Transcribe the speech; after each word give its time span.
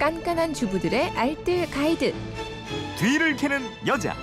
깐깐한 0.00 0.54
주부들의 0.54 1.10
알뜰 1.10 1.70
가이드. 1.70 2.14
뒤를 2.96 3.36
캐는 3.36 3.60
여자. 3.86 4.16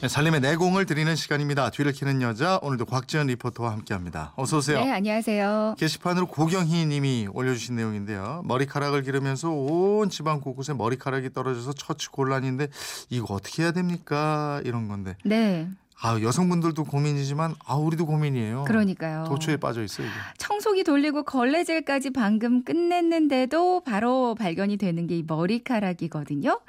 네, 0.00 0.08
살림의 0.08 0.40
내공을 0.40 0.84
드리는 0.84 1.14
시간입니다. 1.14 1.70
뒤를 1.70 1.92
캐는 1.92 2.22
여자 2.22 2.58
오늘도 2.60 2.86
곽지연 2.86 3.28
리포터와 3.28 3.70
함께합니다. 3.70 4.32
어서 4.34 4.56
오세요. 4.56 4.80
네, 4.80 4.90
안녕하세요. 4.90 5.76
게시판으로 5.78 6.26
고경희 6.26 6.86
님이 6.86 7.28
올려주신 7.32 7.76
내용인데요. 7.76 8.42
머리카락을 8.46 9.02
기르면서 9.02 9.50
온 9.50 10.10
집안 10.10 10.40
곳곳에 10.40 10.74
머리카락이 10.74 11.32
떨어져서 11.32 11.74
처치 11.74 12.08
곤란인데 12.08 12.66
이거 13.10 13.32
어떻게 13.34 13.62
해야 13.62 13.70
됩니까? 13.70 14.60
이런 14.64 14.88
건데. 14.88 15.14
네, 15.24 15.68
아 16.00 16.20
여성분들도 16.20 16.84
고민이지만 16.84 17.54
아 17.64 17.74
우리도 17.76 18.06
고민이에요. 18.06 18.64
그러니까요. 18.64 19.24
도초에 19.28 19.56
빠져 19.58 19.82
있어요. 19.84 20.06
이게. 20.08 20.14
청소기 20.38 20.82
돌리고 20.84 21.22
걸레질까지 21.22 22.10
방금 22.10 22.64
끝냈는데도 22.64 23.80
바로 23.84 24.34
발견이 24.34 24.76
되는 24.78 25.06
게 25.06 25.12
이 25.12 25.22
머리카락이거든요. 25.26 26.60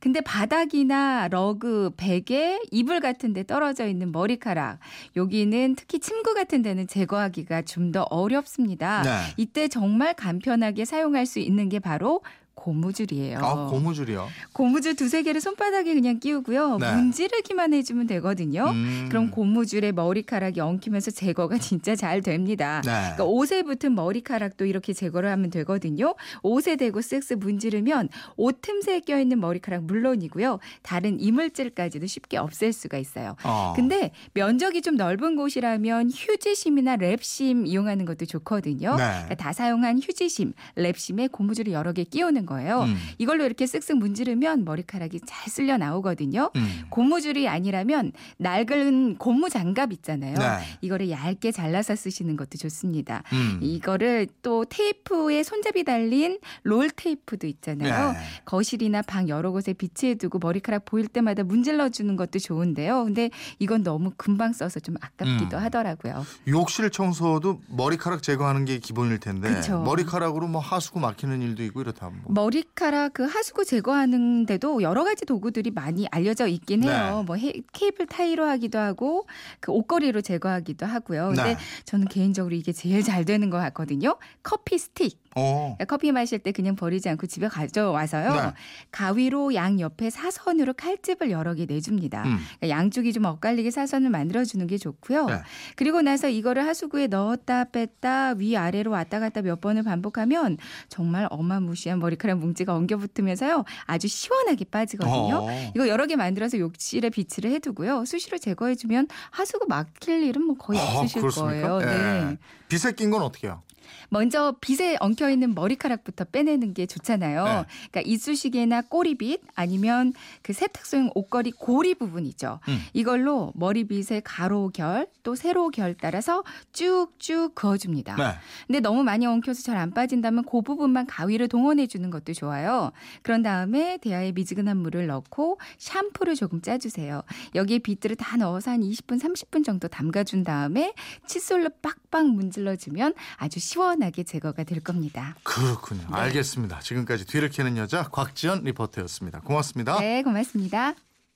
근데 0.00 0.20
바닥이나 0.20 1.26
러그, 1.28 1.90
베개, 1.96 2.60
이불 2.70 3.00
같은 3.00 3.32
데 3.32 3.42
떨어져 3.42 3.88
있는 3.88 4.12
머리카락. 4.12 4.78
여기는 5.16 5.74
특히 5.74 5.98
침구 5.98 6.34
같은 6.34 6.62
데는 6.62 6.86
제거하기가 6.86 7.62
좀 7.62 7.88
더 7.90 8.02
어렵습니다. 8.02 9.02
네. 9.02 9.18
이때 9.38 9.66
정말 9.68 10.12
간편하게 10.14 10.84
사용할 10.84 11.24
수 11.26 11.38
있는 11.38 11.68
게 11.70 11.78
바로 11.78 12.20
고무줄이에요. 12.58 13.38
아 13.38 13.66
고무줄이요. 13.66 14.28
고무줄 14.52 14.96
두세 14.96 15.22
개를 15.22 15.40
손바닥에 15.40 15.94
그냥 15.94 16.18
끼우고요. 16.18 16.78
네. 16.78 16.94
문지르기만 16.94 17.72
해주면 17.72 18.06
되거든요. 18.08 18.64
음. 18.70 19.06
그럼 19.08 19.30
고무줄에 19.30 19.92
머리카락이 19.92 20.60
엉키면서 20.60 21.12
제거가 21.12 21.58
진짜 21.58 21.94
잘 21.94 22.20
됩니다. 22.20 22.82
네. 22.84 22.90
그러니까 22.90 23.24
옷에 23.24 23.62
붙은 23.62 23.94
머리카락도 23.94 24.66
이렇게 24.66 24.92
제거를 24.92 25.30
하면 25.30 25.50
되거든요. 25.50 26.14
옷에 26.42 26.76
대고 26.76 27.00
쓱쓱 27.00 27.38
문지르면 27.38 28.08
옷 28.36 28.60
틈새에 28.60 29.00
껴있는 29.00 29.38
머리카락 29.40 29.84
물론이고요. 29.84 30.58
다른 30.82 31.20
이물질까지도 31.20 32.06
쉽게 32.06 32.36
없앨 32.38 32.72
수가 32.72 32.98
있어요. 32.98 33.36
어. 33.44 33.72
근데 33.76 34.10
면적이 34.34 34.82
좀 34.82 34.96
넓은 34.96 35.36
곳이라면 35.36 36.10
휴지심이나 36.14 36.96
랩심 36.96 37.66
이용하는 37.66 38.04
것도 38.04 38.26
좋거든요. 38.26 38.96
네. 38.96 39.04
그러니까 39.04 39.34
다 39.36 39.52
사용한 39.52 40.00
휴지심, 40.00 40.52
랩심에 40.76 41.30
고무줄을 41.30 41.72
여러 41.72 41.92
개 41.92 42.04
끼우는 42.04 42.46
거예요. 42.48 42.84
음. 42.84 42.96
이걸로 43.18 43.44
이렇게 43.44 43.66
쓱쓱 43.66 43.98
문지르면 43.98 44.64
머리카락이 44.64 45.20
잘 45.26 45.48
쓸려 45.50 45.76
나오거든요. 45.76 46.50
음. 46.56 46.80
고무줄이 46.88 47.46
아니라면 47.46 48.12
낡은 48.38 49.16
고무 49.18 49.50
장갑 49.50 49.92
있잖아요. 49.92 50.34
네. 50.38 50.46
이거를 50.80 51.10
얇게 51.10 51.52
잘라서 51.52 51.94
쓰시는 51.94 52.36
것도 52.36 52.56
좋습니다. 52.58 53.22
음. 53.32 53.58
이거를 53.60 54.28
또 54.42 54.64
테이프에 54.64 55.42
손잡이 55.42 55.84
달린 55.84 56.38
롤 56.62 56.88
테이프도 56.90 57.46
있잖아요. 57.46 58.12
네. 58.12 58.18
거실이나 58.46 59.02
방 59.02 59.28
여러 59.28 59.50
곳에 59.50 59.74
비치해 59.74 60.14
두고 60.14 60.38
머리카락 60.38 60.86
보일 60.86 61.06
때마다 61.08 61.42
문질러 61.42 61.90
주는 61.90 62.16
것도 62.16 62.38
좋은데요. 62.38 63.04
근데 63.04 63.30
이건 63.58 63.82
너무 63.82 64.12
금방 64.16 64.52
써서 64.54 64.80
좀 64.80 64.94
아깝기도 65.00 65.58
음. 65.58 65.62
하더라고요. 65.62 66.24
욕실 66.48 66.88
청소도 66.90 67.60
머리카락 67.68 68.22
제거하는 68.22 68.64
게 68.64 68.78
기본일 68.78 69.18
텐데 69.18 69.52
그쵸. 69.52 69.80
머리카락으로 69.82 70.46
뭐 70.48 70.60
하수구 70.60 71.00
막히는 71.00 71.42
일도 71.42 71.62
있고 71.64 71.82
이렇다. 71.82 72.08
뭐. 72.08 72.20
머리카락 72.38 73.14
그 73.14 73.24
하수구 73.24 73.64
제거하는데도 73.64 74.82
여러 74.82 75.02
가지 75.02 75.24
도구들이 75.26 75.72
많이 75.72 76.06
알려져 76.12 76.46
있긴 76.46 76.84
해요. 76.84 77.18
네. 77.18 77.22
뭐 77.26 77.36
헤- 77.36 77.52
케이블 77.72 78.06
타이로 78.06 78.44
하기도 78.46 78.78
하고 78.78 79.26
그 79.58 79.72
옷걸이로 79.72 80.20
제거하기도 80.20 80.86
하고요. 80.86 81.28
근데 81.34 81.54
네. 81.54 81.56
저는 81.84 82.06
개인적으로 82.06 82.54
이게 82.54 82.72
제일 82.72 83.02
잘 83.02 83.24
되는 83.24 83.50
것 83.50 83.58
같거든요. 83.58 84.16
커피 84.44 84.78
스틱. 84.78 85.18
어. 85.38 85.74
그러니까 85.76 85.84
커피 85.84 86.12
마실 86.12 86.38
때 86.38 86.52
그냥 86.52 86.76
버리지 86.76 87.08
않고 87.08 87.26
집에 87.26 87.48
가져와서요. 87.48 88.34
네. 88.34 88.52
가위로 88.90 89.54
양 89.54 89.80
옆에 89.80 90.10
사선으로 90.10 90.74
칼집을 90.74 91.30
여러 91.30 91.54
개 91.54 91.66
내줍니다. 91.66 92.22
음. 92.24 92.38
그러니까 92.58 92.68
양쪽이 92.68 93.12
좀 93.12 93.24
엇갈리게 93.24 93.70
사선을 93.70 94.10
만들어주는 94.10 94.66
게 94.66 94.78
좋고요. 94.78 95.26
네. 95.26 95.34
그리고 95.76 96.02
나서 96.02 96.28
이거를 96.28 96.66
하수구에 96.66 97.06
넣었다 97.06 97.64
뺐다 97.64 98.34
위아래로 98.38 98.90
왔다 98.90 99.20
갔다 99.20 99.42
몇 99.42 99.60
번을 99.60 99.82
반복하면 99.82 100.58
정말 100.88 101.26
어마무시한 101.30 101.98
머리카락 101.98 102.38
뭉치가 102.38 102.74
엉겨붙으면서요. 102.74 103.64
아주 103.86 104.08
시원하게 104.08 104.64
빠지거든요. 104.64 105.36
어. 105.42 105.72
이거 105.74 105.88
여러 105.88 106.06
개 106.06 106.16
만들어서 106.16 106.58
욕실에 106.58 107.10
비치를 107.10 107.50
해두고요. 107.52 108.04
수시로 108.04 108.38
제거해주면 108.38 109.08
하수구 109.30 109.66
막힐 109.68 110.22
일은 110.24 110.42
뭐 110.42 110.56
거의 110.56 110.80
아, 110.80 110.84
없으실 110.98 111.20
그렇습니까? 111.20 111.68
거예요. 111.68 111.78
네. 111.78 112.30
예. 112.32 112.36
빗에 112.68 112.92
낀 112.92 113.10
건 113.10 113.22
어떻게 113.22 113.46
해요? 113.46 113.62
먼저 114.10 114.54
빗에 114.60 114.96
엉켜 115.00 115.27
있는 115.30 115.54
머리카락부터 115.54 116.24
빼내는 116.26 116.74
게 116.74 116.86
좋잖아요. 116.86 117.44
네. 117.44 117.64
그러니까 117.90 118.00
이쑤시개나 118.04 118.82
꼬리빗 118.82 119.40
아니면 119.54 120.12
그 120.42 120.52
세탁소용 120.52 121.10
옷걸이 121.14 121.52
고리 121.52 121.94
부분 121.94 122.26
있죠. 122.26 122.60
음. 122.68 122.78
이걸로 122.92 123.52
머리빗의 123.56 124.22
가로결 124.24 125.06
또 125.22 125.34
세로결 125.34 125.94
따라서 126.00 126.44
쭉쭉 126.72 127.54
그어줍니다. 127.54 128.16
네. 128.16 128.24
근데 128.66 128.80
너무 128.80 129.02
많이 129.02 129.26
엉켜서 129.26 129.62
잘 129.62 129.78
안 129.78 129.92
빠진다면 129.92 130.42
그 130.44 130.60
부분만 130.60 131.06
가위를 131.06 131.46
동원해 131.46 131.86
주는 131.86 132.10
것도 132.10 132.32
좋아요. 132.32 132.90
그런 133.22 133.42
다음에 133.44 133.96
대야에 133.98 134.32
미지근한 134.32 134.76
물을 134.76 135.06
넣고 135.06 135.60
샴푸를 135.78 136.34
조금 136.34 136.60
짜주세요. 136.60 137.22
여기에 137.54 137.78
빗들을 137.78 138.16
다 138.16 138.36
넣어서 138.36 138.72
한 138.72 138.80
20분, 138.80 139.20
30분 139.20 139.64
정도 139.64 139.86
담가준 139.86 140.42
다음에 140.42 140.94
칫솔로 141.28 141.70
빡빡 141.80 142.26
문질러주면 142.26 143.14
아주 143.36 143.60
시원하게 143.60 144.24
제거가 144.24 144.64
될 144.64 144.80
겁 144.80 144.96
니다. 145.18 145.34
그렇군요. 145.42 146.02
네. 146.10 146.16
알겠습니다. 146.16 146.80
지금까지 146.80 147.26
뒤를 147.26 147.50
캐는 147.50 147.76
여자 147.76 148.04
곽지연 148.04 148.64
리포터였습니다. 148.64 149.40
고맙습니다. 149.40 149.98
네, 150.00 150.22
고맙습니다. 150.22 150.94